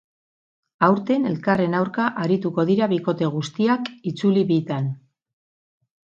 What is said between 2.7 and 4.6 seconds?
bikote guztiak itzuli